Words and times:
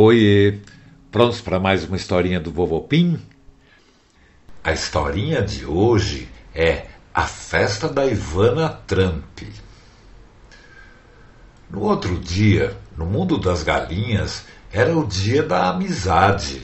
Oiê! 0.00 0.60
Prontos 1.10 1.40
para 1.40 1.58
mais 1.58 1.82
uma 1.82 1.96
historinha 1.96 2.38
do 2.38 2.52
Vovô 2.52 2.82
Pim? 2.82 3.20
A 4.62 4.70
historinha 4.70 5.42
de 5.42 5.66
hoje 5.66 6.28
é 6.54 6.86
A 7.12 7.26
Festa 7.26 7.88
da 7.88 8.06
Ivana 8.06 8.68
Trump. 8.68 9.40
No 11.68 11.80
outro 11.80 12.16
dia, 12.16 12.76
no 12.96 13.06
mundo 13.06 13.38
das 13.38 13.64
galinhas, 13.64 14.44
era 14.70 14.96
o 14.96 15.04
dia 15.04 15.42
da 15.42 15.70
amizade. 15.70 16.62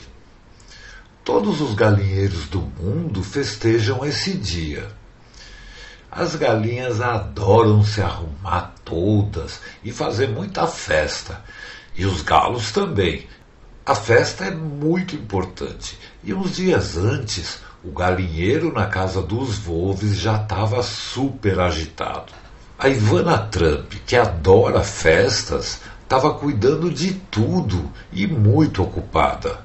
Todos 1.21 1.59
os 1.59 1.75
galinheiros 1.75 2.47
do 2.47 2.61
mundo 2.61 3.21
festejam 3.21 4.05
esse 4.05 4.33
dia. 4.33 4.87
As 6.09 6.37
galinhas 6.37 7.01
adoram 7.01 7.83
se 7.83 7.99
arrumar 7.99 8.73
todas 8.85 9.59
e 9.83 9.91
fazer 9.91 10.29
muita 10.29 10.65
festa. 10.65 11.43
E 11.97 12.05
os 12.05 12.21
galos 12.21 12.71
também. 12.71 13.27
A 13.85 13.95
festa 13.95 14.45
é 14.45 14.51
muito 14.51 15.15
importante. 15.15 15.97
E 16.23 16.33
uns 16.33 16.55
dias 16.55 16.97
antes, 16.97 17.59
o 17.83 17.91
galinheiro 17.91 18.73
na 18.73 18.87
casa 18.87 19.21
dos 19.21 19.57
Volves 19.57 20.17
já 20.17 20.35
estava 20.41 20.81
super 20.81 21.59
agitado. 21.59 22.33
A 22.77 22.89
Ivana 22.89 23.37
Trump, 23.37 23.93
que 24.05 24.15
adora 24.15 24.83
festas, 24.83 25.81
estava 26.03 26.33
cuidando 26.33 26.91
de 26.91 27.13
tudo 27.13 27.89
e 28.11 28.27
muito 28.27 28.83
ocupada. 28.83 29.63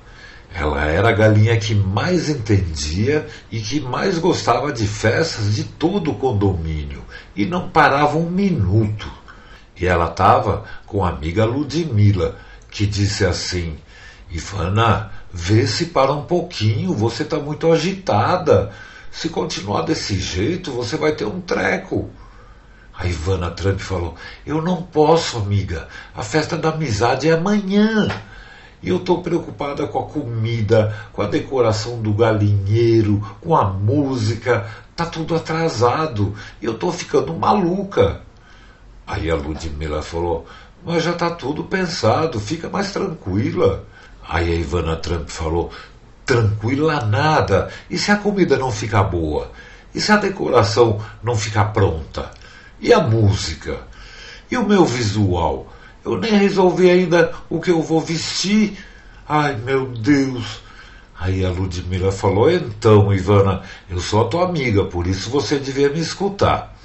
Ela 0.55 0.85
era 0.85 1.09
a 1.09 1.13
galinha 1.13 1.57
que 1.59 1.75
mais 1.75 2.29
entendia 2.29 3.27
e 3.51 3.61
que 3.61 3.81
mais 3.81 4.19
gostava 4.19 4.73
de 4.73 4.87
festas 4.87 5.55
de 5.55 5.65
todo 5.65 6.11
o 6.11 6.17
condomínio 6.17 7.03
e 7.35 7.47
não 7.47 7.69
parava 7.69 8.19
um 8.19 8.29
minuto. 8.29 9.11
E 9.81 9.87
ela 9.87 10.11
estava 10.11 10.65
com 10.87 11.03
a 11.03 11.09
amiga 11.09 11.45
Ludmila, 11.45 12.37
que 12.71 12.85
disse 12.87 13.25
assim: 13.25 13.79
Ivana, 14.31 15.11
vê 15.33 15.67
se 15.67 15.87
para 15.87 16.13
um 16.13 16.23
pouquinho, 16.23 16.93
você 16.93 17.23
está 17.23 17.39
muito 17.39 17.73
agitada. 17.73 18.71
Se 19.11 19.29
continuar 19.29 19.83
desse 19.83 20.21
jeito, 20.21 20.71
você 20.71 20.97
vai 20.97 21.13
ter 21.13 21.25
um 21.25 21.41
treco. 21.41 22.11
A 22.97 23.07
Ivana 23.07 23.51
Trump 23.51 23.81
falou: 23.81 24.15
Eu 24.45 24.61
não 24.61 24.83
posso, 24.83 25.39
amiga. 25.39 25.89
A 26.15 26.23
festa 26.23 26.57
da 26.59 26.69
amizade 26.69 27.29
é 27.29 27.33
amanhã. 27.33 28.09
E 28.83 28.89
eu 28.91 28.97
estou 28.97 29.23
preocupada 29.23 29.87
com 29.87 29.99
a 29.99 30.07
comida, 30.07 30.95
com 31.13 31.23
a 31.23 31.27
decoração 31.27 32.01
do 32.01 32.13
galinheiro, 32.13 33.21
com 33.41 33.57
a 33.57 33.65
música. 33.65 34.67
Tá 34.95 35.07
tudo 35.07 35.35
atrasado. 35.35 36.35
E 36.61 36.67
eu 36.67 36.75
estou 36.75 36.93
ficando 36.93 37.33
maluca. 37.35 38.21
Aí 39.11 39.29
a 39.29 39.35
Ludmilla 39.35 40.03
falou: 40.03 40.47
Mas 40.87 41.03
já 41.03 41.11
está 41.11 41.31
tudo 41.31 41.65
pensado, 41.65 42.39
fica 42.39 42.69
mais 42.69 42.93
tranquila. 42.93 43.85
Aí 44.27 44.53
a 44.53 44.55
Ivana 44.55 44.95
Trump 44.95 45.29
falou: 45.29 45.73
Tranquila 46.25 47.05
nada. 47.05 47.73
E 47.91 47.99
se 47.99 48.13
a 48.13 48.17
comida 48.17 48.57
não 48.57 48.71
ficar 48.71 49.03
boa? 49.03 49.51
E 49.93 50.01
se 50.01 50.13
a 50.13 50.17
decoração 50.17 51.05
não 51.25 51.35
ficar 51.35 51.73
pronta? 51.73 52.31
E 52.81 52.93
a 52.93 53.01
música? 53.01 53.79
E 54.49 54.57
o 54.57 54.65
meu 54.65 54.85
visual? 54.85 55.67
Eu 56.05 56.17
nem 56.17 56.31
resolvi 56.31 56.89
ainda 56.89 57.33
o 57.51 57.61
que 57.61 57.73
eu 57.73 57.83
vou 57.83 58.01
vestir. 58.01 58.79
Ai, 59.29 59.57
meu 59.57 59.87
Deus. 59.87 60.63
Aí 61.19 61.45
a 61.45 61.51
Ludmilla 61.51 62.13
falou: 62.13 62.49
Então, 62.49 63.13
Ivana, 63.13 63.63
eu 63.91 63.99
sou 63.99 64.25
a 64.25 64.29
tua 64.29 64.45
amiga, 64.45 64.85
por 64.85 65.09
isso 65.09 65.31
você 65.31 65.59
devia 65.59 65.89
me 65.89 65.99
escutar. 65.99 66.77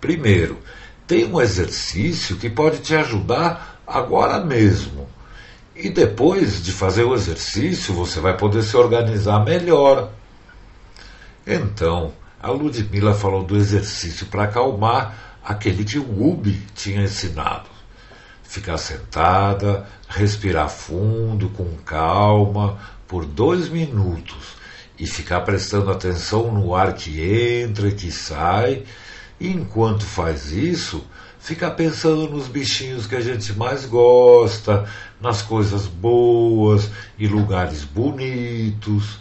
Primeiro, 0.00 0.56
tem 1.08 1.24
um 1.24 1.40
exercício 1.40 2.36
que 2.36 2.48
pode 2.48 2.78
te 2.78 2.94
ajudar 2.94 3.80
agora 3.84 4.38
mesmo. 4.44 5.08
E 5.74 5.90
depois 5.90 6.62
de 6.62 6.70
fazer 6.70 7.02
o 7.02 7.14
exercício, 7.14 7.92
você 7.92 8.20
vai 8.20 8.36
poder 8.36 8.62
se 8.62 8.76
organizar 8.76 9.44
melhor. 9.44 10.10
Então, 11.44 12.12
a 12.40 12.50
Ludmilla 12.50 13.14
falou 13.14 13.42
do 13.42 13.56
exercício 13.56 14.26
para 14.26 14.44
acalmar 14.44 15.38
aquele 15.44 15.84
que 15.84 15.98
o 15.98 16.04
Gubi 16.04 16.62
tinha 16.74 17.02
ensinado 17.02 17.78
ficar 18.48 18.78
sentada, 18.78 19.86
respirar 20.08 20.70
fundo, 20.70 21.50
com 21.50 21.76
calma, 21.84 22.78
por 23.06 23.26
dois 23.26 23.68
minutos 23.68 24.56
e 24.98 25.06
ficar 25.06 25.42
prestando 25.42 25.90
atenção 25.90 26.50
no 26.50 26.74
ar 26.74 26.94
que 26.94 27.20
entra 27.62 27.88
e 27.88 27.92
que 27.92 28.10
sai. 28.10 28.84
E 29.40 29.48
enquanto 29.48 30.04
faz 30.04 30.50
isso, 30.52 31.04
ficar 31.38 31.72
pensando 31.72 32.28
nos 32.28 32.48
bichinhos 32.48 33.06
que 33.06 33.14
a 33.14 33.20
gente 33.20 33.52
mais 33.54 33.84
gosta, 33.84 34.88
nas 35.20 35.42
coisas 35.42 35.86
boas 35.86 36.90
e 37.18 37.26
lugares 37.26 37.84
bonitos. 37.84 39.18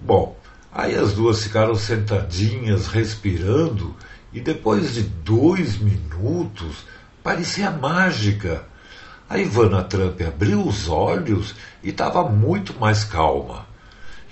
Bom, 0.00 0.36
aí 0.72 0.94
as 0.94 1.12
duas 1.12 1.42
ficaram 1.42 1.74
sentadinhas, 1.74 2.86
respirando, 2.88 3.94
e 4.32 4.40
depois 4.40 4.94
de 4.94 5.02
dois 5.02 5.78
minutos 5.78 6.84
Parecia 7.28 7.70
mágica. 7.70 8.64
A 9.28 9.36
Ivana 9.36 9.82
Trump 9.82 10.18
abriu 10.22 10.66
os 10.66 10.88
olhos 10.88 11.54
e 11.82 11.90
estava 11.90 12.26
muito 12.26 12.72
mais 12.80 13.04
calma. 13.04 13.66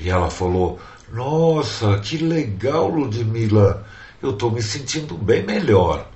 E 0.00 0.08
ela 0.08 0.30
falou: 0.30 0.80
Nossa, 1.12 1.98
que 1.98 2.16
legal, 2.16 2.88
Ludmila. 2.88 3.84
Eu 4.22 4.30
estou 4.30 4.50
me 4.50 4.62
sentindo 4.62 5.14
bem 5.16 5.44
melhor. 5.44 6.08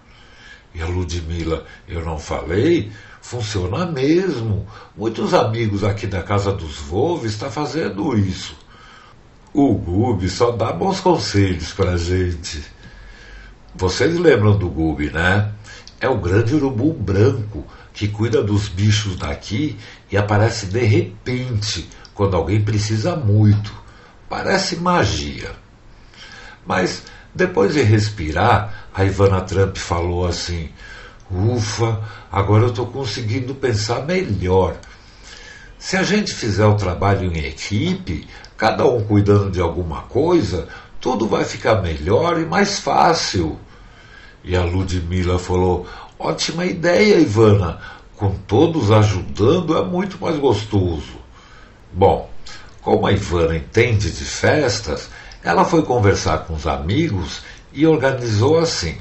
E 0.75 0.81
a 0.81 0.87
Ludmila: 0.87 1.65
Eu 1.89 2.05
não 2.05 2.19
falei? 2.19 2.91
Funciona 3.21 3.87
mesmo. 3.87 4.67
Muitos 4.97 5.35
amigos 5.35 5.85
aqui 5.85 6.07
da 6.07 6.23
casa 6.23 6.53
dos 6.53 6.77
Volves 6.77 7.33
estão 7.33 7.49
tá 7.49 7.55
fazendo 7.55 8.17
isso. 8.17 8.57
O 9.53 9.75
Gubi 9.75 10.29
só 10.29 10.53
dá 10.53 10.73
bons 10.73 11.01
conselhos 11.01 11.73
para 11.73 11.97
gente. 11.97 12.63
Vocês 13.75 14.19
lembram 14.19 14.57
do 14.57 14.69
Gubi, 14.69 15.11
né? 15.11 15.53
é 16.01 16.09
o 16.09 16.17
grande 16.17 16.55
urubu 16.55 16.95
branco 16.95 17.65
que 17.93 18.09
cuida 18.09 18.43
dos 18.43 18.69
bichos 18.69 19.17
daqui 19.17 19.79
e 20.11 20.17
aparece 20.17 20.67
de 20.67 20.81
repente 20.81 21.89
quando 22.15 22.37
alguém 22.37 22.63
precisa 22.63 23.15
muito. 23.15 23.73
Parece 24.29 24.77
magia. 24.77 25.53
Mas 26.67 27.05
depois 27.35 27.75
de 27.75 27.83
respirar, 27.83 28.89
a 28.95 29.05
Ivana 29.05 29.41
Trump 29.43 29.77
falou 29.77 30.27
assim: 30.27 30.71
Ufa, 31.31 32.01
agora 32.31 32.65
eu 32.65 32.71
estou 32.71 32.87
conseguindo 32.87 33.55
pensar 33.55 34.05
melhor. 34.05 34.77
Se 35.79 35.97
a 35.97 36.03
gente 36.03 36.35
fizer 36.35 36.67
o 36.67 36.75
trabalho 36.75 37.33
em 37.33 37.39
equipe, 37.39 38.27
cada 38.57 38.85
um 38.87 39.03
cuidando 39.05 39.51
de 39.51 39.61
alguma 39.61 40.03
coisa, 40.03 40.69
tudo 41.01 41.27
vai 41.27 41.45
ficar 41.45 41.81
melhor 41.81 42.39
e 42.39 42.45
mais 42.45 42.81
fácil. 42.81 43.59
E 44.43 44.57
a 44.57 44.65
Ludmilla 44.65 45.39
falou: 45.39 45.87
Ótima 46.19 46.67
ideia, 46.67 47.19
Ivana. 47.19 47.81
Com 48.17 48.35
todos 48.47 48.91
ajudando 48.91 49.79
é 49.79 49.83
muito 49.83 50.21
mais 50.21 50.37
gostoso. 50.37 51.19
Bom, 51.91 52.31
como 52.83 53.07
a 53.07 53.13
Ivana 53.13 53.57
entende 53.57 54.11
de 54.11 54.25
festas, 54.25 55.09
ela 55.43 55.65
foi 55.65 55.83
conversar 55.83 56.39
com 56.41 56.55
os 56.55 56.67
amigos 56.67 57.43
e 57.73 57.87
organizou 57.87 58.59
assim. 58.59 58.97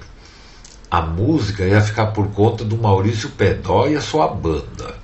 A 0.89 1.01
música 1.01 1.65
ia 1.65 1.81
ficar 1.81 2.07
por 2.07 2.29
conta 2.29 2.63
do 2.63 2.77
Maurício 2.77 3.29
Pedó 3.29 3.87
e 3.87 3.95
a 3.95 4.01
sua 4.01 4.27
banda. 4.27 4.95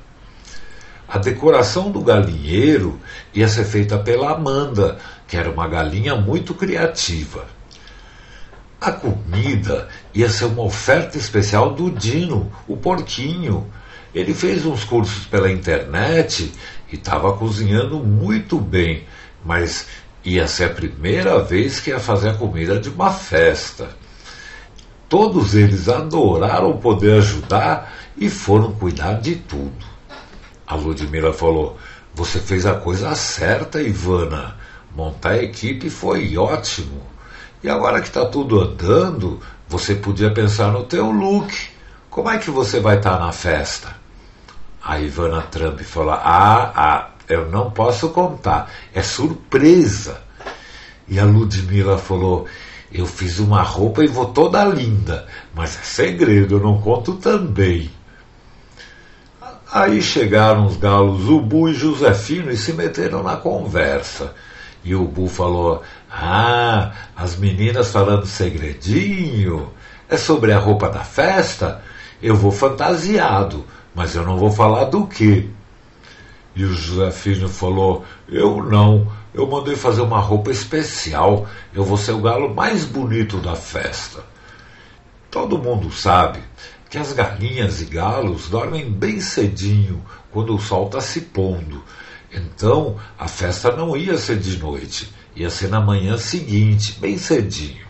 A 1.07 1.17
decoração 1.17 1.91
do 1.91 2.01
galinheiro 2.01 2.99
ia 3.33 3.47
ser 3.47 3.65
feita 3.65 3.97
pela 3.97 4.31
Amanda, 4.31 4.97
que 5.27 5.37
era 5.37 5.51
uma 5.51 5.67
galinha 5.67 6.15
muito 6.15 6.53
criativa. 6.53 7.45
A 8.81 8.91
comida 8.91 9.87
ia 10.13 10.29
ser 10.29 10.45
uma 10.45 10.63
oferta 10.63 11.17
especial 11.17 11.73
do 11.73 11.91
Dino, 11.91 12.51
o 12.67 12.75
porquinho. 12.77 13.67
Ele 14.13 14.33
fez 14.33 14.65
uns 14.65 14.83
cursos 14.83 15.25
pela 15.25 15.51
internet 15.51 16.51
e 16.91 16.95
estava 16.95 17.33
cozinhando 17.33 17.99
muito 17.99 18.59
bem, 18.59 19.05
mas 19.43 19.87
ia 20.25 20.47
ser 20.47 20.65
a 20.65 20.73
primeira 20.73 21.39
vez 21.43 21.79
que 21.79 21.91
ia 21.91 21.99
fazer 21.99 22.29
a 22.29 22.33
comida 22.33 22.79
de 22.79 22.89
uma 22.89 23.11
festa. 23.11 23.89
Todos 25.07 25.53
eles 25.53 25.87
adoraram 25.87 26.77
poder 26.77 27.19
ajudar 27.19 27.93
e 28.17 28.29
foram 28.29 28.73
cuidar 28.73 29.21
de 29.21 29.35
tudo. 29.35 29.85
A 30.65 30.73
Ludmila 30.73 31.31
falou: 31.31 31.77
Você 32.15 32.39
fez 32.39 32.65
a 32.65 32.73
coisa 32.73 33.13
certa, 33.13 33.81
Ivana. 33.81 34.57
Montar 34.95 35.31
a 35.31 35.43
equipe 35.43 35.89
foi 35.89 36.35
ótimo. 36.37 37.01
E 37.61 37.69
agora 37.69 38.01
que 38.01 38.07
está 38.07 38.25
tudo 38.25 38.61
andando, 38.61 39.39
você 39.67 39.93
podia 39.93 40.31
pensar 40.31 40.71
no 40.71 40.83
teu 40.83 41.11
look. 41.11 41.53
Como 42.09 42.29
é 42.29 42.37
que 42.37 42.49
você 42.49 42.79
vai 42.79 42.97
estar 42.97 43.17
tá 43.17 43.25
na 43.25 43.31
festa? 43.31 43.95
A 44.83 44.99
Ivana 44.99 45.43
Trump 45.43 45.81
falou: 45.81 46.13
Ah, 46.13 46.71
ah, 46.75 47.09
eu 47.27 47.49
não 47.49 47.71
posso 47.71 48.09
contar, 48.09 48.71
é 48.93 49.01
surpresa. 49.01 50.21
E 51.07 51.19
a 51.19 51.25
Ludmilla 51.25 51.97
falou: 51.97 52.45
Eu 52.91 53.05
fiz 53.05 53.39
uma 53.39 53.61
roupa 53.61 54.03
e 54.03 54.07
vou 54.07 54.27
toda 54.27 54.63
linda, 54.65 55.27
mas 55.53 55.77
é 55.77 55.83
segredo, 55.83 56.55
eu 56.55 56.59
não 56.59 56.79
conto 56.81 57.15
também. 57.15 57.89
Aí 59.71 60.01
chegaram 60.01 60.67
os 60.67 60.77
galos 60.77 61.27
Ubu 61.27 61.69
e 61.69 61.73
Josefino 61.73 62.51
e 62.51 62.57
se 62.57 62.71
meteram 62.73 63.21
na 63.21 63.35
conversa. 63.35 64.33
E 64.83 64.95
o 64.95 65.03
Ubu 65.03 65.27
falou: 65.27 65.83
Ah, 66.09 66.91
as 67.15 67.35
meninas 67.35 67.91
falando 67.91 68.25
segredinho. 68.25 69.71
É 70.07 70.17
sobre 70.17 70.51
a 70.51 70.59
roupa 70.59 70.87
da 70.87 71.03
festa? 71.03 71.81
Eu 72.21 72.35
vou 72.35 72.51
fantasiado, 72.51 73.65
mas 73.93 74.15
eu 74.15 74.23
não 74.23 74.37
vou 74.37 74.51
falar 74.51 74.85
do 74.85 75.07
que. 75.07 75.49
E 76.55 76.63
o 76.63 76.73
Josefino 76.73 77.49
falou: 77.49 78.05
Eu 78.29 78.63
não, 78.63 79.11
eu 79.33 79.45
mandei 79.45 79.75
fazer 79.75 80.01
uma 80.01 80.19
roupa 80.19 80.51
especial. 80.51 81.47
Eu 81.73 81.83
vou 81.83 81.97
ser 81.97 82.13
o 82.13 82.21
galo 82.21 82.53
mais 82.53 82.85
bonito 82.85 83.37
da 83.37 83.55
festa. 83.55 84.23
Todo 85.29 85.57
mundo 85.57 85.91
sabe 85.91 86.39
que 86.89 86.97
as 86.97 87.11
galinhas 87.11 87.81
e 87.81 87.85
galos 87.85 88.47
dormem 88.47 88.89
bem 88.89 89.19
cedinho 89.19 90.01
quando 90.31 90.55
o 90.55 90.59
sol 90.59 90.85
está 90.85 91.01
se 91.01 91.21
pondo. 91.21 91.83
Então 92.31 92.97
a 93.17 93.27
festa 93.27 93.75
não 93.75 93.97
ia 93.97 94.17
ser 94.17 94.37
de 94.37 94.57
noite, 94.57 95.13
ia 95.35 95.49
ser 95.49 95.67
na 95.67 95.81
manhã 95.81 96.17
seguinte, 96.17 96.97
bem 96.99 97.17
cedinho. 97.17 97.85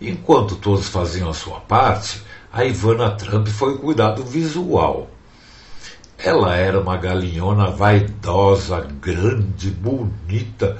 Enquanto 0.00 0.56
todos 0.56 0.88
faziam 0.88 1.28
a 1.28 1.34
sua 1.34 1.60
parte, 1.60 2.20
a 2.52 2.64
Ivana 2.64 3.10
Trump 3.10 3.46
foi 3.46 3.78
cuidar 3.78 4.12
do 4.12 4.24
visual. 4.24 5.08
Ela 6.18 6.56
era 6.56 6.80
uma 6.80 6.96
galinhona 6.96 7.70
vaidosa, 7.70 8.80
grande, 9.00 9.70
bonita, 9.70 10.76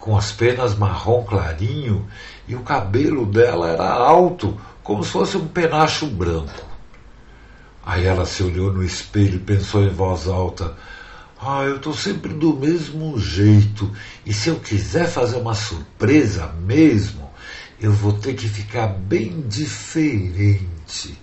com 0.00 0.16
as 0.16 0.32
penas 0.32 0.74
marrom 0.74 1.22
clarinho 1.22 2.08
e 2.48 2.56
o 2.56 2.62
cabelo 2.62 3.24
dela 3.24 3.68
era 3.68 3.88
alto, 3.88 4.60
como 4.82 5.04
se 5.04 5.12
fosse 5.12 5.36
um 5.36 5.46
penacho 5.46 6.06
branco. 6.08 6.66
Aí 7.86 8.04
ela 8.04 8.26
se 8.26 8.42
olhou 8.42 8.72
no 8.72 8.82
espelho 8.82 9.36
e 9.36 9.38
pensou 9.38 9.84
em 9.84 9.90
voz 9.90 10.26
alta: 10.26 10.74
Ah, 11.40 11.62
eu 11.62 11.76
estou 11.76 11.94
sempre 11.94 12.34
do 12.34 12.52
mesmo 12.56 13.16
jeito, 13.16 13.92
e 14.26 14.32
se 14.32 14.48
eu 14.48 14.56
quiser 14.56 15.06
fazer 15.06 15.36
uma 15.36 15.54
surpresa 15.54 16.48
mesmo, 16.66 17.30
eu 17.80 17.92
vou 17.92 18.14
ter 18.14 18.34
que 18.34 18.48
ficar 18.48 18.88
bem 18.88 19.42
diferente. 19.46 21.16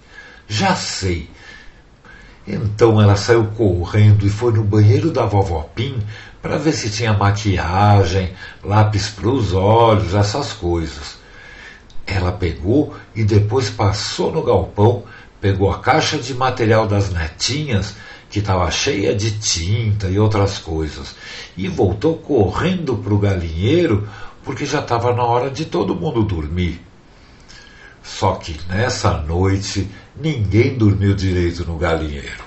Já 0.48 0.74
sei. 0.74 1.30
Então 2.48 3.02
ela 3.02 3.18
saiu 3.18 3.46
correndo 3.58 4.26
e 4.26 4.30
foi 4.30 4.54
no 4.54 4.64
banheiro 4.64 5.12
da 5.12 5.26
vovó 5.26 5.70
Pim 5.76 5.98
para 6.42 6.58
ver 6.58 6.72
se 6.72 6.90
tinha 6.90 7.12
maquiagem, 7.12 8.32
lápis 8.64 9.10
para 9.10 9.28
os 9.28 9.54
olhos, 9.54 10.14
essas 10.14 10.54
coisas. 10.54 11.18
Ela 12.06 12.32
pegou 12.32 12.96
e 13.14 13.26
depois 13.26 13.70
passou 13.70 14.32
no 14.32 14.42
galpão, 14.42 15.04
pegou 15.42 15.70
a 15.70 15.80
caixa 15.80 16.18
de 16.18 16.34
material 16.34 16.88
das 16.88 17.10
netinhas, 17.10 17.96
que 18.30 18.40
estava 18.40 18.70
cheia 18.72 19.14
de 19.14 19.32
tinta 19.40 20.08
e 20.08 20.18
outras 20.18 20.58
coisas, 20.58 21.16
e 21.56 21.68
voltou 21.68 22.18
correndo 22.18 22.96
para 22.98 23.14
o 23.14 23.20
galinheiro, 23.20 24.08
porque 24.44 24.66
já 24.66 24.80
estava 24.80 25.14
na 25.14 25.24
hora 25.24 25.50
de 25.50 25.66
todo 25.66 25.96
mundo 25.96 26.24
dormir. 26.24 26.82
Só 28.02 28.36
que 28.36 28.58
nessa 28.70 29.18
noite 29.18 29.90
ninguém 30.20 30.78
dormiu 30.78 31.14
direito 31.14 31.66
no 31.66 31.78
galinheiro. 31.78 32.46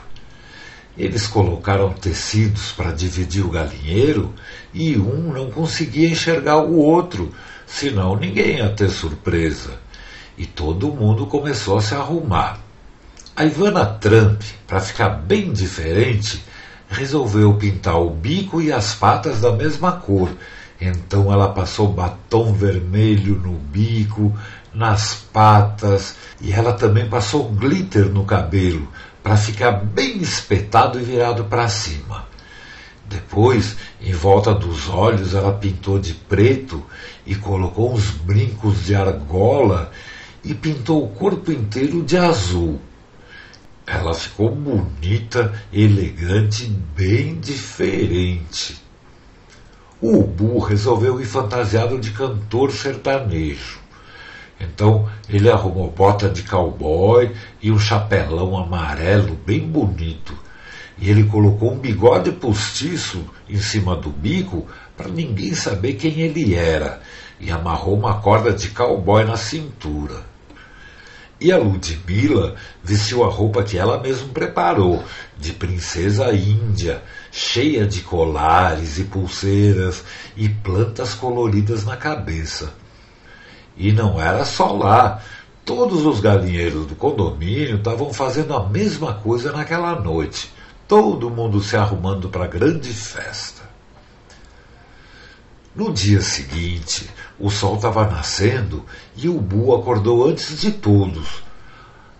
Eles 0.99 1.27
colocaram 1.27 1.93
tecidos 1.93 2.73
para 2.73 2.93
dividir 2.93 3.45
o 3.45 3.51
galinheiro 3.51 4.35
e 4.75 4.97
um 4.99 5.33
não 5.33 5.51
conseguia 5.51 6.11
enxergar 6.11 6.59
o 6.59 6.77
outro, 6.77 7.33
senão 7.67 8.17
ninguém 8.17 8.59
ia 8.59 8.69
ter 8.71 8.91
surpresa. 8.91 9.79
E 10.37 10.47
todo 10.47 10.93
mundo 10.93 11.27
começou 11.27 11.79
a 11.79 11.83
se 11.83 11.95
arrumar. 11.95 12.59
A 13.37 13.45
Ivana 13.45 13.87
Trump, 13.87 14.43
para 14.67 14.81
ficar 14.81 15.09
bem 15.11 15.53
diferente, 15.53 16.43
resolveu 16.89 17.55
pintar 17.55 17.99
o 17.99 18.11
bico 18.11 18.61
e 18.61 18.73
as 18.73 18.95
patas 18.95 19.41
da 19.41 19.53
mesma 19.53 19.93
cor. 19.93 20.29
Então 20.81 21.33
ela 21.33 21.53
passou 21.53 21.89
batom 21.89 22.53
vermelho 22.53 23.37
no 23.37 23.53
bico, 23.53 24.37
nas 24.73 25.15
patas 25.15 26.17
e 26.41 26.53
ela 26.53 26.73
também 26.73 27.09
passou 27.09 27.51
glitter 27.51 28.07
no 28.07 28.25
cabelo 28.25 28.89
para 29.23 29.37
ficar 29.37 29.73
bem 29.73 30.19
espetado 30.19 30.99
e 30.99 31.03
virado 31.03 31.45
para 31.45 31.69
cima. 31.69 32.29
Depois, 33.07 33.77
em 34.01 34.13
volta 34.13 34.55
dos 34.55 34.89
olhos, 34.89 35.35
ela 35.35 35.53
pintou 35.53 35.99
de 35.99 36.15
preto 36.15 36.85
e 37.27 37.35
colocou 37.35 37.93
uns 37.93 38.11
brincos 38.11 38.85
de 38.85 38.95
argola 38.95 39.91
e 40.45 40.55
pintou 40.55 41.05
o 41.05 41.09
corpo 41.09 41.51
inteiro 41.51 42.05
de 42.05 42.17
azul. 42.17 42.81
Ela 43.85 44.15
ficou 44.15 44.55
bonita, 44.55 45.53
elegante, 45.73 46.67
bem 46.95 47.41
diferente. 47.41 48.81
O 50.01 50.21
Ubu 50.21 50.61
resolveu 50.61 51.21
ir 51.21 51.27
fantasiado 51.27 51.99
de 51.99 52.13
cantor 52.13 52.71
sertanejo. 52.71 53.80
Então 54.61 55.09
ele 55.29 55.51
arrumou 55.51 55.91
bota 55.91 56.29
de 56.29 56.43
cowboy 56.43 57.35
e 57.63 57.71
um 57.71 57.79
chapelão 57.79 58.57
amarelo 58.57 59.35
bem 59.47 59.61
bonito 59.61 60.37
e 61.01 61.09
ele 61.09 61.25
colocou 61.25 61.73
um 61.73 61.79
bigode 61.79 62.31
postiço 62.31 63.25
em 63.49 63.57
cima 63.57 63.97
do 63.97 64.11
bico 64.11 64.67
para 64.97 65.09
ninguém 65.09 65.55
saber 65.55 65.95
quem 65.95 66.21
ele 66.21 66.55
era, 66.55 67.01
e 67.41 67.51
amarrou 67.51 67.97
uma 67.97 68.21
corda 68.21 68.53
de 68.53 68.69
cowboy 68.69 69.25
na 69.25 69.37
cintura. 69.37 70.29
E 71.41 71.51
a 71.51 71.57
Ludmilla 71.57 72.55
vestiu 72.85 73.25
a 73.25 73.31
roupa 73.31 73.63
que 73.63 73.79
ela 73.79 73.99
mesma 73.99 74.29
preparou, 74.29 75.03
de 75.39 75.55
princesa 75.55 76.35
índia, 76.35 77.03
cheia 77.33 77.87
de 77.87 78.03
colares 78.03 78.99
e 78.99 79.05
pulseiras 79.05 80.05
e 80.37 80.51
plantas 80.51 81.15
coloridas 81.15 81.83
na 81.83 81.97
cabeça. 81.97 82.75
E 83.81 83.93
não 83.93 84.21
era 84.21 84.45
só 84.45 84.73
lá. 84.73 85.21
Todos 85.65 86.05
os 86.05 86.21
galinheiros 86.21 86.87
do 86.87 86.95
condomínio 86.95 87.77
estavam 87.77 88.13
fazendo 88.13 88.55
a 88.55 88.69
mesma 88.69 89.15
coisa 89.15 89.51
naquela 89.51 89.99
noite 89.99 90.53
todo 90.91 91.31
mundo 91.31 91.63
se 91.63 91.77
arrumando 91.77 92.29
para 92.29 92.47
a 92.47 92.49
grande 92.49 92.93
festa. 92.93 93.63
No 95.73 95.93
dia 95.93 96.21
seguinte, 96.21 97.09
o 97.39 97.49
sol 97.49 97.77
estava 97.77 98.11
nascendo 98.11 98.85
e 99.17 99.29
o 99.29 99.41
Bu 99.41 99.73
acordou 99.73 100.29
antes 100.29 100.61
de 100.61 100.73
todos. 100.73 101.45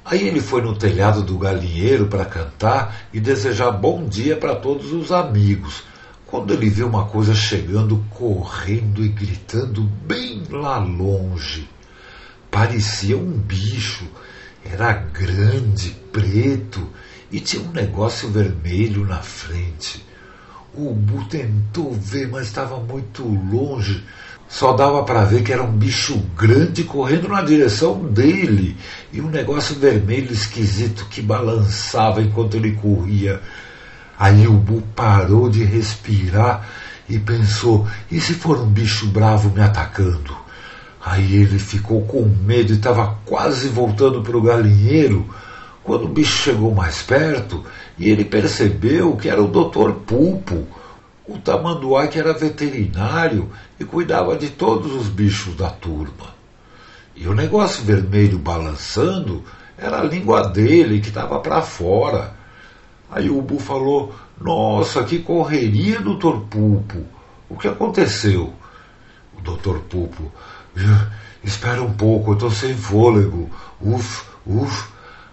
Aí 0.05 0.25
ele 0.25 0.41
foi 0.41 0.63
no 0.63 0.77
telhado 0.77 1.21
do 1.21 1.37
galinheiro 1.37 2.07
para 2.07 2.25
cantar 2.25 3.09
e 3.13 3.19
desejar 3.19 3.73
bom 3.73 4.07
dia 4.07 4.37
para 4.37 4.55
todos 4.55 4.93
os 4.93 5.11
amigos, 5.11 5.83
quando 6.31 6.55
ele 6.55 6.71
viu 6.71 6.87
uma 6.87 7.07
coisa 7.07 7.35
chegando 7.35 8.05
correndo 8.11 9.05
e 9.05 9.09
gritando 9.09 9.83
bem 9.83 10.45
lá 10.49 10.79
longe. 10.79 11.69
Parecia 12.51 13.17
um 13.17 13.33
bicho, 13.33 14.07
era 14.65 14.93
grande, 14.93 15.91
preto 16.13 16.89
e 17.33 17.41
tinha 17.41 17.63
um 17.63 17.73
negócio 17.73 18.29
vermelho 18.29 19.05
na 19.05 19.19
frente. 19.19 20.05
O 20.73 20.95
Bu 20.95 21.25
tentou 21.25 21.93
ver, 21.93 22.29
mas 22.29 22.47
estava 22.47 22.79
muito 22.79 23.25
longe. 23.25 24.05
Só 24.49 24.73
dava 24.73 25.03
para 25.05 25.25
ver 25.25 25.43
que 25.43 25.53
era 25.53 25.63
um 25.63 25.73
bicho 25.73 26.19
grande 26.37 26.85
correndo 26.85 27.29
na 27.29 27.43
direção 27.43 28.05
dele 28.05 28.77
e 29.13 29.21
um 29.21 29.29
negócio 29.29 29.77
vermelho 29.77 30.33
esquisito 30.33 31.07
que 31.09 31.21
balançava 31.21 32.23
enquanto 32.23 32.57
ele 32.57 32.73
corria. 32.73 33.41
Aí 34.21 34.47
o 34.47 34.53
Bu 34.53 34.83
parou 34.95 35.49
de 35.49 35.65
respirar 35.65 36.69
e 37.09 37.19
pensou: 37.19 37.89
e 38.11 38.21
se 38.21 38.35
for 38.35 38.59
um 38.59 38.67
bicho 38.67 39.07
bravo 39.07 39.49
me 39.49 39.63
atacando? 39.63 40.37
Aí 41.03 41.37
ele 41.37 41.59
ficou 41.59 42.03
com 42.03 42.29
medo 42.45 42.75
e 42.75 42.77
estava 42.77 43.17
quase 43.25 43.69
voltando 43.69 44.21
para 44.21 44.37
o 44.37 44.43
galinheiro 44.43 45.27
quando 45.83 46.05
o 46.05 46.09
bicho 46.09 46.37
chegou 46.43 46.75
mais 46.75 47.01
perto 47.01 47.65
e 47.99 48.11
ele 48.11 48.27
percebeu 48.27 49.17
que 49.17 49.27
era 49.27 49.43
o 49.43 49.49
doutor 49.49 49.95
Pulpo, 50.07 50.67
o 51.27 51.39
tamanduá 51.39 52.07
que 52.07 52.19
era 52.19 52.35
veterinário 52.35 53.51
e 53.79 53.87
cuidava 53.87 54.37
de 54.37 54.51
todos 54.51 54.93
os 54.93 55.09
bichos 55.09 55.57
da 55.57 55.71
turma. 55.71 56.35
E 57.17 57.27
o 57.27 57.35
negócio 57.35 57.83
vermelho 57.85 58.39
balançando 58.39 59.43
era 59.79 60.01
a 60.01 60.05
língua 60.05 60.47
dele 60.47 61.01
que 61.01 61.09
estava 61.09 61.41
para 61.41 61.63
fora. 61.63 62.39
Aí 63.11 63.29
o 63.29 63.43
Bu 63.43 63.59
falou: 63.59 64.15
Nossa, 64.41 65.05
que 65.05 65.19
correria, 65.19 66.01
doutor 66.01 66.43
Pulpo! 66.43 67.05
O 67.49 67.57
que 67.57 67.69
aconteceu? 67.69 68.53
O 69.37 69.41
doutor 69.41 69.81
Pulpo: 69.81 70.31
Espera 71.43 71.83
um 71.83 71.93
pouco, 71.93 72.31
eu 72.31 72.35
estou 72.35 72.51
sem 72.51 72.75
fôlego. 72.75 73.51
Uf, 73.81 74.25
uf. 74.47 74.89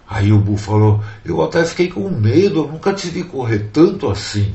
Aí 0.08 0.32
o 0.32 0.38
Bu 0.38 0.56
falou: 0.56 1.02
Eu 1.24 1.42
até 1.42 1.64
fiquei 1.64 1.88
com 1.88 2.08
medo, 2.08 2.60
eu 2.60 2.68
nunca 2.68 2.92
te 2.92 3.08
vi 3.08 3.22
correr 3.22 3.70
tanto 3.72 4.10
assim. 4.10 4.54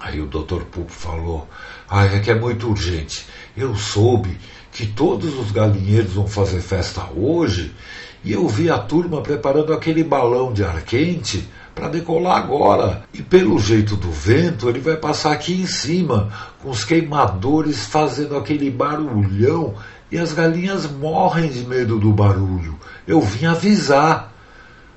Aí 0.00 0.20
o 0.20 0.26
doutor 0.26 0.64
Pupo 0.64 0.92
falou: 0.92 1.48
Ah, 1.88 2.04
é 2.04 2.20
que 2.20 2.30
é 2.30 2.34
muito 2.34 2.68
urgente. 2.68 3.26
Eu 3.56 3.74
soube 3.74 4.38
que 4.70 4.86
todos 4.86 5.36
os 5.38 5.50
galinheiros 5.50 6.12
vão 6.12 6.26
fazer 6.26 6.60
festa 6.60 7.08
hoje 7.16 7.74
e 8.22 8.32
eu 8.32 8.46
vi 8.48 8.70
a 8.70 8.78
turma 8.78 9.20
preparando 9.22 9.72
aquele 9.72 10.04
balão 10.04 10.52
de 10.52 10.64
ar 10.64 10.82
quente 10.82 11.48
para 11.78 11.88
decolar 11.88 12.38
agora. 12.38 13.04
E 13.14 13.22
pelo 13.22 13.58
jeito 13.58 13.94
do 13.94 14.10
vento, 14.10 14.68
ele 14.68 14.80
vai 14.80 14.96
passar 14.96 15.32
aqui 15.32 15.60
em 15.60 15.66
cima, 15.66 16.28
com 16.60 16.70
os 16.70 16.84
queimadores 16.84 17.86
fazendo 17.86 18.36
aquele 18.36 18.68
barulhão 18.68 19.74
e 20.10 20.18
as 20.18 20.32
galinhas 20.32 20.90
morrem 20.90 21.48
de 21.48 21.64
medo 21.64 21.98
do 21.98 22.12
barulho. 22.12 22.76
Eu 23.06 23.20
vim 23.20 23.46
avisar. 23.46 24.34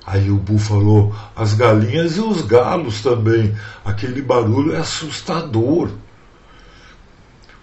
Aí 0.04 0.28
o 0.30 0.36
Bu 0.36 0.58
falou: 0.58 1.14
as 1.36 1.54
galinhas 1.54 2.16
e 2.16 2.20
os 2.20 2.42
galos 2.42 3.00
também. 3.00 3.54
Aquele 3.84 4.20
barulho 4.20 4.74
é 4.74 4.78
assustador. 4.78 5.90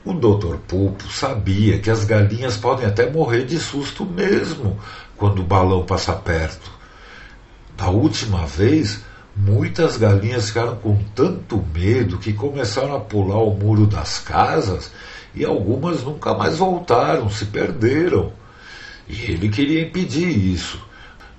O 0.05 0.13
Dr. 0.13 0.55
Pulpo 0.65 1.11
sabia 1.11 1.77
que 1.79 1.89
as 1.89 2.05
galinhas 2.05 2.55
podem 2.55 2.85
até 2.85 3.11
morrer 3.11 3.43
de 3.43 3.59
susto 3.59 4.05
mesmo 4.05 4.79
quando 5.17 5.39
o 5.39 5.43
balão 5.43 5.85
passa 5.85 6.13
perto. 6.13 6.71
Da 7.75 7.89
última 7.89 8.45
vez, 8.45 9.03
muitas 9.39 9.95
galinhas 9.95 10.47
ficaram 10.47 10.75
com 10.75 10.97
tanto 11.15 11.63
medo 11.73 12.17
que 12.17 12.33
começaram 12.33 12.95
a 12.95 12.99
pular 12.99 13.37
o 13.37 13.55
muro 13.55 13.87
das 13.87 14.19
casas 14.19 14.91
e 15.33 15.45
algumas 15.45 16.03
nunca 16.03 16.33
mais 16.33 16.57
voltaram, 16.57 17.29
se 17.29 17.45
perderam. 17.45 18.33
E 19.07 19.31
ele 19.31 19.49
queria 19.49 19.83
impedir 19.83 20.27
isso. 20.27 20.79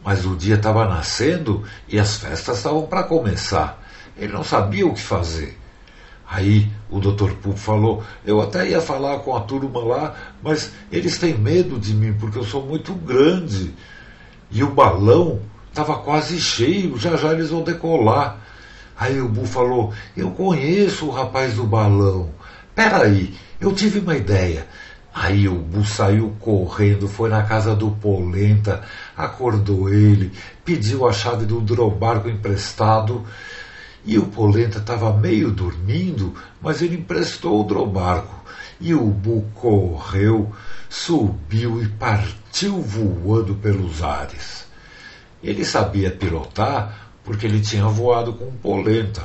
Mas 0.02 0.25
o 0.25 0.35
dia 0.35 0.54
estava 0.54 0.88
nascendo 0.88 1.62
e 1.87 1.99
as 1.99 2.16
festas 2.16 2.57
estavam 2.57 2.87
para 2.87 3.02
começar. 3.02 3.83
Ele 4.16 4.33
não 4.33 4.42
sabia 4.42 4.87
o 4.87 4.95
que 4.95 5.00
fazer. 5.00 5.59
Aí 6.26 6.71
o 6.88 7.00
Dr. 7.00 7.33
Pupo 7.33 7.57
falou: 7.57 8.02
Eu 8.25 8.40
até 8.40 8.71
ia 8.71 8.80
falar 8.80 9.19
com 9.19 9.37
a 9.37 9.40
turma 9.40 9.80
lá, 9.80 10.14
mas 10.42 10.73
eles 10.90 11.19
têm 11.19 11.37
medo 11.37 11.78
de 11.78 11.92
mim 11.92 12.14
porque 12.14 12.38
eu 12.38 12.45
sou 12.45 12.64
muito 12.64 12.95
grande. 12.95 13.75
E 14.50 14.62
o 14.62 14.71
balão 14.71 15.40
estava 15.71 15.99
quase 15.99 16.39
cheio, 16.39 16.99
já 16.99 17.17
já 17.17 17.33
eles 17.33 17.50
vão 17.50 17.62
decolar. 17.62 18.39
Aí 18.97 19.21
o 19.21 19.29
Bu 19.29 19.47
falou: 19.47 19.95
Eu 20.17 20.31
conheço 20.33 21.07
o 21.07 21.11
rapaz 21.11 21.55
do 21.55 21.65
balão. 21.65 22.31
Peraí, 22.75 23.35
eu 23.61 23.73
tive 23.73 24.00
uma 24.00 24.17
ideia. 24.17 24.67
Aí 25.12 25.49
o 25.49 25.57
Bu 25.57 25.85
saiu 25.85 26.37
correndo, 26.39 27.09
foi 27.09 27.29
na 27.29 27.43
casa 27.43 27.75
do 27.75 27.91
Polenta, 27.91 28.83
acordou 29.17 29.89
ele, 29.93 30.33
pediu 30.65 31.09
a 31.09 31.12
chave 31.12 31.45
do 31.47 31.61
drobarco 31.61 32.29
emprestado 32.29 33.27
e 34.05 34.19
o 34.19 34.27
Polenta 34.27 34.79
estava 34.79 35.12
meio 35.12 35.50
dormindo, 35.50 36.35
mas 36.61 36.81
ele 36.81 36.97
emprestou 36.97 37.61
o 37.61 37.65
drobarco. 37.65 38.41
E 38.81 38.95
o 38.95 39.07
Bu 39.07 39.43
correu, 39.55 40.53
subiu 40.89 41.83
e 41.83 41.89
partiu 41.89 42.81
voando 42.81 43.55
pelos 43.57 44.03
ares. 44.03 44.70
Ele 45.42 45.64
sabia 45.64 46.11
pilotar 46.11 47.11
porque 47.25 47.47
ele 47.47 47.61
tinha 47.61 47.87
voado 47.87 48.32
com 48.32 48.50
polenta. 48.52 49.23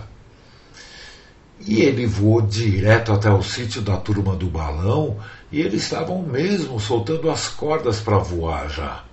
E 1.60 1.82
ele 1.82 2.06
voou 2.06 2.42
direto 2.42 3.12
até 3.12 3.32
o 3.32 3.42
sítio 3.42 3.82
da 3.82 3.98
turma 3.98 4.36
do 4.36 4.48
balão 4.48 5.18
e 5.52 5.62
eles 5.62 5.84
estavam 5.84 6.22
mesmo 6.22 6.80
soltando 6.80 7.30
as 7.30 7.48
cordas 7.48 8.00
para 8.00 8.18
voar 8.18 8.70
já. 8.70 9.04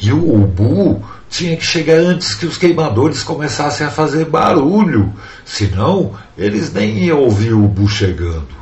E 0.00 0.12
o 0.12 0.42
ubu 0.42 1.04
tinha 1.28 1.56
que 1.56 1.64
chegar 1.64 1.96
antes 1.96 2.34
que 2.34 2.46
os 2.46 2.56
queimadores 2.56 3.24
começassem 3.24 3.84
a 3.84 3.90
fazer 3.90 4.26
barulho, 4.26 5.12
senão 5.44 6.14
eles 6.36 6.72
nem 6.72 7.04
iam 7.04 7.18
ouvir 7.18 7.52
o 7.52 7.64
ubu 7.64 7.88
chegando. 7.88 8.56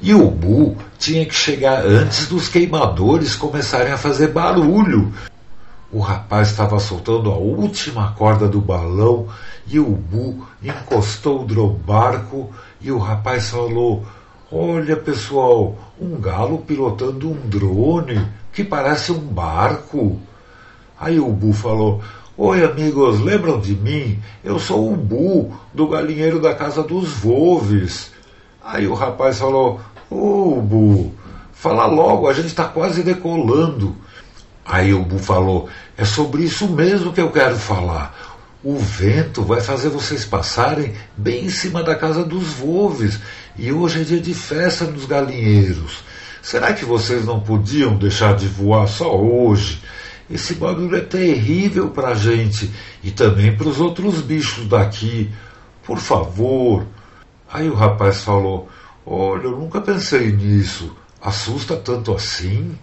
E 0.00 0.12
o 0.12 0.26
ubu 0.26 0.76
tinha 0.98 1.24
que 1.24 1.34
chegar 1.34 1.84
antes 1.86 2.28
dos 2.28 2.48
queimadores 2.48 3.34
começarem 3.34 3.92
a 3.92 3.98
fazer 3.98 4.28
barulho. 4.28 5.10
O 5.92 6.00
rapaz 6.00 6.50
estava 6.50 6.80
soltando 6.80 7.30
a 7.30 7.36
última 7.36 8.12
corda 8.12 8.48
do 8.48 8.60
balão 8.60 9.28
e 9.66 9.78
o 9.78 9.92
ubu 9.92 10.44
encostou 10.60 11.42
o 11.42 11.44
drobarco 11.44 12.50
e 12.80 12.90
o 12.90 12.98
rapaz 12.98 13.50
falou: 13.50 14.04
Olha 14.50 14.96
pessoal, 14.96 15.76
um 16.00 16.20
galo 16.20 16.58
pilotando 16.58 17.30
um 17.30 17.48
drone 17.48 18.26
que 18.52 18.64
parece 18.64 19.12
um 19.12 19.18
barco. 19.18 20.18
Aí 20.98 21.20
o 21.20 21.28
Bu 21.28 21.52
falou: 21.52 22.00
Oi, 22.36 22.64
amigos, 22.64 23.20
lembram 23.20 23.60
de 23.60 23.74
mim? 23.74 24.18
Eu 24.42 24.58
sou 24.58 24.92
o 24.92 24.96
Bu, 24.96 25.52
do 25.72 25.86
galinheiro 25.86 26.40
da 26.40 26.54
casa 26.54 26.82
dos 26.82 27.12
Volves. 27.12 28.12
Aí 28.64 28.86
o 28.86 28.94
rapaz 28.94 29.38
falou: 29.38 29.80
Ô, 30.10 30.60
Bu, 30.60 31.12
fala 31.52 31.86
logo, 31.86 32.28
a 32.28 32.32
gente 32.32 32.46
está 32.46 32.64
quase 32.64 33.02
decolando. 33.02 33.94
Aí 34.66 34.92
o 34.92 35.02
Bu 35.02 35.18
falou: 35.18 35.68
É 35.96 36.04
sobre 36.04 36.42
isso 36.42 36.68
mesmo 36.68 37.12
que 37.12 37.20
eu 37.20 37.30
quero 37.30 37.56
falar. 37.56 38.36
O 38.64 38.76
vento 38.78 39.44
vai 39.44 39.60
fazer 39.60 39.90
vocês 39.90 40.24
passarem 40.24 40.92
bem 41.16 41.44
em 41.44 41.50
cima 41.50 41.84
da 41.84 41.94
casa 41.94 42.24
dos 42.24 42.48
Volves. 42.54 43.20
E 43.56 43.70
hoje 43.70 44.00
é 44.00 44.04
dia 44.04 44.20
de 44.20 44.34
festa 44.34 44.84
nos 44.84 45.04
galinheiros. 45.04 46.02
Será 46.42 46.72
que 46.72 46.84
vocês 46.84 47.24
não 47.24 47.38
podiam 47.38 47.96
deixar 47.96 48.34
de 48.34 48.46
voar 48.48 48.88
só 48.88 49.16
hoje? 49.16 49.80
Esse 50.28 50.54
barulho 50.54 50.96
é 50.96 51.00
terrível 51.00 51.90
para 51.90 52.08
a 52.08 52.14
gente 52.14 52.68
e 53.04 53.12
também 53.12 53.56
para 53.56 53.68
os 53.68 53.80
outros 53.80 54.20
bichos 54.20 54.66
daqui. 54.66 55.30
Por 55.84 55.98
favor. 55.98 56.84
Aí 57.48 57.68
o 57.68 57.74
rapaz 57.74 58.24
falou: 58.24 58.68
Olha, 59.04 59.44
eu 59.44 59.52
nunca 59.52 59.80
pensei 59.80 60.32
nisso. 60.32 60.96
Assusta 61.22 61.76
tanto 61.76 62.12
assim? 62.12 62.76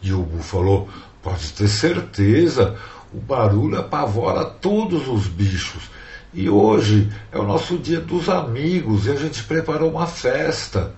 E 0.00 0.12
o 0.12 0.22
Bu 0.22 0.40
falou: 0.40 0.88
Pode 1.26 1.52
ter 1.54 1.66
certeza. 1.66 2.76
O 3.12 3.18
barulho 3.18 3.80
apavora 3.80 4.44
todos 4.44 5.08
os 5.08 5.26
bichos. 5.26 5.90
E 6.32 6.48
hoje 6.48 7.10
é 7.32 7.38
o 7.38 7.42
nosso 7.42 7.76
dia 7.78 8.00
dos 8.00 8.28
amigos 8.28 9.06
e 9.06 9.10
a 9.10 9.16
gente 9.16 9.42
preparou 9.42 9.90
uma 9.90 10.06
festa. 10.06 10.92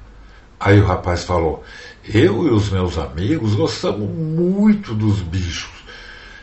Aí 0.61 0.79
o 0.79 0.85
rapaz 0.85 1.25
falou: 1.25 1.65
Eu 2.05 2.47
e 2.47 2.51
os 2.51 2.69
meus 2.69 2.99
amigos 2.99 3.55
gostamos 3.55 4.07
muito 4.07 4.93
dos 4.95 5.21
bichos. 5.21 5.83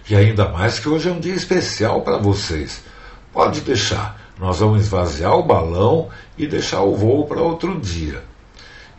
E 0.10 0.16
ainda 0.16 0.50
mais 0.50 0.80
que 0.80 0.90
hoje 0.90 1.08
é 1.08 1.12
um 1.12 1.20
dia 1.20 1.36
especial 1.36 2.02
para 2.02 2.18
vocês. 2.18 2.84
Pode 3.32 3.62
deixar, 3.62 4.20
nós 4.40 4.62
vamos 4.62 4.82
esvaziar 4.82 5.38
o 5.38 5.44
balão 5.44 6.10
e 6.36 6.48
deixar 6.48 6.82
o 6.82 6.96
voo 6.96 7.28
para 7.28 7.40
outro 7.40 7.80
dia. 7.80 8.24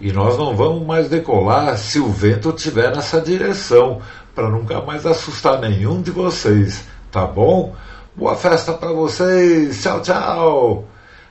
E 0.00 0.12
nós 0.12 0.36
não 0.36 0.54
vamos 0.54 0.86
mais 0.86 1.08
decolar 1.08 1.76
se 1.78 1.98
o 1.98 2.08
vento 2.08 2.50
estiver 2.50 2.94
nessa 2.94 3.18
direção, 3.18 4.02
para 4.36 4.50
nunca 4.50 4.82
mais 4.82 5.06
assustar 5.06 5.58
nenhum 5.58 6.02
de 6.02 6.10
vocês, 6.10 6.86
tá 7.10 7.26
bom? 7.26 7.74
Boa 8.14 8.36
festa 8.36 8.74
para 8.74 8.92
vocês, 8.92 9.82
tchau, 9.82 10.02
tchau! 10.02 10.88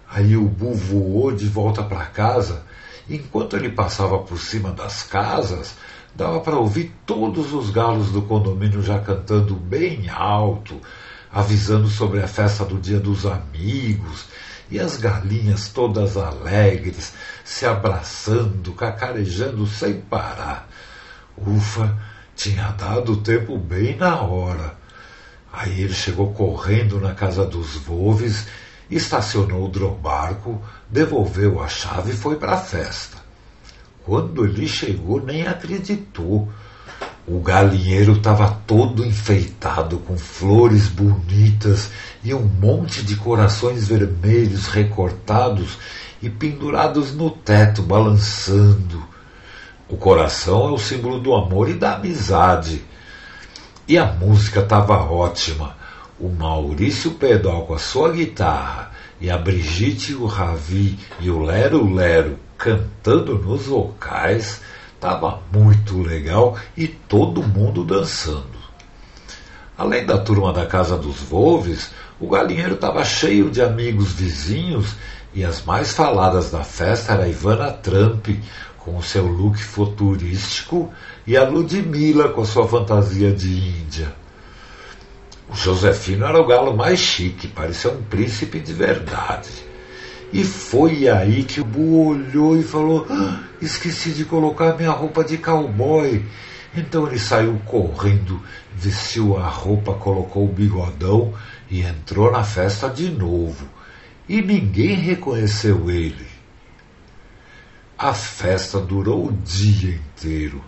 Aí 0.09 0.35
o 0.35 0.45
Bu 0.45 0.73
voou 0.73 1.31
de 1.31 1.47
volta 1.47 1.83
para 1.83 2.07
casa. 2.07 2.63
Enquanto 3.07 3.55
ele 3.55 3.69
passava 3.69 4.17
por 4.17 4.39
cima 4.39 4.71
das 4.71 5.03
casas, 5.03 5.75
dava 6.15 6.39
para 6.39 6.57
ouvir 6.57 6.95
todos 7.05 7.53
os 7.53 7.69
galos 7.69 8.11
do 8.11 8.23
condomínio 8.23 8.81
já 8.81 8.97
cantando 8.97 9.53
bem 9.55 10.09
alto, 10.09 10.81
avisando 11.31 11.87
sobre 11.87 12.23
a 12.23 12.27
festa 12.27 12.65
do 12.65 12.79
Dia 12.79 12.99
dos 12.99 13.23
Amigos, 13.27 14.25
e 14.71 14.79
as 14.79 14.97
galinhas 14.97 15.69
todas 15.69 16.17
alegres, 16.17 17.13
se 17.43 17.67
abraçando, 17.67 18.73
cacarejando 18.73 19.67
sem 19.67 20.01
parar. 20.01 20.67
Ufa, 21.37 21.95
tinha 22.35 22.69
dado 22.71 23.13
o 23.13 23.17
tempo 23.17 23.57
bem 23.57 23.95
na 23.95 24.21
hora. 24.21 24.75
Aí 25.51 25.81
ele 25.81 25.93
chegou 25.93 26.33
correndo 26.33 26.99
na 26.99 27.13
casa 27.13 27.45
dos 27.45 27.75
Volves, 27.75 28.47
estacionou 28.91 29.65
o 29.65 29.69
drobarco, 29.69 30.61
devolveu 30.89 31.63
a 31.63 31.67
chave 31.67 32.11
e 32.11 32.15
foi 32.15 32.35
para 32.35 32.53
a 32.53 32.57
festa. 32.57 33.17
Quando 34.03 34.45
ele 34.45 34.67
chegou, 34.67 35.21
nem 35.23 35.47
acreditou. 35.47 36.49
O 37.27 37.39
galinheiro 37.39 38.13
estava 38.13 38.61
todo 38.67 39.03
enfeitado 39.03 39.97
com 39.97 40.15
flores 40.15 40.87
bonitas 40.87 41.89
e 42.23 42.31
um 42.33 42.43
monte 42.43 43.01
de 43.01 43.15
corações 43.15 43.87
vermelhos 43.87 44.67
recortados 44.67 45.79
e 46.21 46.29
pendurados 46.29 47.15
no 47.15 47.31
teto, 47.31 47.81
balançando. 47.81 48.94
O 49.87 49.97
coração 49.97 50.69
é 50.69 50.71
o 50.71 50.79
símbolo 50.79 51.19
do 51.19 51.35
amor 51.35 51.69
e 51.69 51.73
da 51.73 51.95
amizade. 51.95 52.83
E 53.87 53.97
a 53.97 54.05
música 54.05 54.61
estava 54.61 54.95
ótima. 54.95 55.75
O 56.19 56.27
Maurício 56.27 57.11
Pedal 57.11 57.67
com 57.67 57.75
a 57.75 57.79
sua 57.79 58.11
guitarra 58.11 58.91
e 59.21 59.29
a 59.29 59.37
Brigitte, 59.37 60.15
o 60.15 60.25
Ravi 60.25 60.97
e 61.19 61.29
o 61.29 61.39
Lero 61.39 61.93
Lero 61.93 62.39
cantando 62.57 63.37
nos 63.37 63.67
vocais, 63.67 64.61
estava 64.93 65.39
muito 65.53 66.01
legal 66.01 66.57
e 66.75 66.87
todo 66.87 67.43
mundo 67.43 67.83
dançando. 67.83 68.55
Além 69.77 70.05
da 70.05 70.17
turma 70.17 70.51
da 70.51 70.65
Casa 70.65 70.97
dos 70.97 71.17
Volves, 71.17 71.91
o 72.19 72.27
galinheiro 72.27 72.75
estava 72.75 73.03
cheio 73.03 73.51
de 73.51 73.61
amigos 73.61 74.13
vizinhos 74.13 74.95
e 75.35 75.43
as 75.43 75.65
mais 75.65 75.91
faladas 75.91 76.49
da 76.49 76.63
festa 76.63 77.11
era 77.11 77.27
Ivana 77.27 77.69
Trump, 77.69 78.29
com 78.77 78.95
o 78.95 79.03
seu 79.03 79.27
look 79.27 79.61
futurístico, 79.61 80.93
e 81.27 81.35
a 81.35 81.43
Ludmilla 81.43 82.29
com 82.29 82.41
a 82.41 82.45
sua 82.45 82.65
fantasia 82.65 83.33
de 83.33 83.49
Índia. 83.49 84.15
O 85.49 85.55
Josefino 85.55 86.25
era 86.25 86.39
o 86.39 86.47
galo 86.47 86.75
mais 86.75 86.99
chique, 86.99 87.49
parecia 87.49 87.91
um 87.91 88.01
príncipe 88.03 88.61
de 88.61 88.71
verdade. 88.71 89.51
E 90.31 90.43
foi 90.43 91.09
aí 91.09 91.43
que 91.43 91.59
o 91.59 91.65
Bu 91.65 92.07
olhou 92.07 92.57
e 92.57 92.63
falou: 92.63 93.05
ah, 93.09 93.39
Esqueci 93.61 94.11
de 94.11 94.23
colocar 94.23 94.77
minha 94.77 94.91
roupa 94.91 95.23
de 95.23 95.37
cowboy. 95.37 96.25
Então 96.75 97.07
ele 97.07 97.19
saiu 97.19 97.59
correndo, 97.65 98.41
vestiu 98.73 99.37
a 99.37 99.47
roupa, 99.47 99.93
colocou 99.93 100.45
o 100.45 100.51
bigodão 100.51 101.33
e 101.69 101.81
entrou 101.81 102.31
na 102.31 102.43
festa 102.43 102.89
de 102.89 103.09
novo. 103.09 103.74
E 104.27 104.41
ninguém 104.41 104.95
reconheceu 104.95 105.89
ele. 105.89 106.25
A 107.97 108.13
festa 108.13 108.79
durou 108.79 109.27
o 109.27 109.31
dia 109.31 109.95
inteiro, 109.95 110.61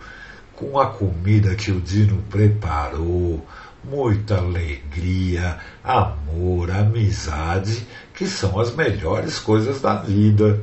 com 0.56 0.80
a 0.80 0.88
comida 0.88 1.56
que 1.56 1.72
o 1.72 1.82
Dino 1.82 2.24
preparou, 2.30 3.46
muita 3.84 4.38
alegria, 4.38 5.58
amor, 5.84 6.72
amizade, 6.72 7.88
que 8.14 8.28
são 8.28 8.60
as 8.60 8.76
melhores 8.76 9.40
coisas 9.40 9.82
da 9.82 9.96
vida. 9.96 10.62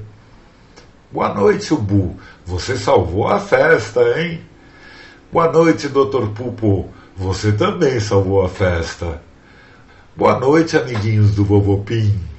Boa 1.10 1.34
noite, 1.34 1.74
Ubu. 1.74 2.16
Você 2.46 2.76
salvou 2.76 3.28
a 3.28 3.38
festa, 3.38 4.00
hein? 4.18 4.40
Boa 5.32 5.50
noite, 5.50 5.88
Dr. 5.88 6.28
Pupo. 6.34 6.88
Você 7.16 7.52
também 7.52 7.98
salvou 8.00 8.44
a 8.44 8.48
festa. 8.48 9.20
Boa 10.16 10.38
noite, 10.38 10.76
amiguinhos 10.76 11.34
do 11.34 11.44
Vovô 11.44 11.78
Pim. 11.78 12.33